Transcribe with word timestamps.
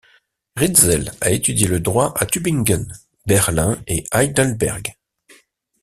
Ritzel 0.57 1.11
a 1.21 1.29
étudié 1.29 1.67
le 1.67 1.79
droit 1.79 2.11
à 2.17 2.25
Tübingen, 2.25 2.91
Berlin 3.27 3.79
et 3.85 4.03
Heidelberg. 4.11 4.95